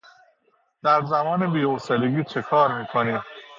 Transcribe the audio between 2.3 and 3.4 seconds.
کار میکنی؟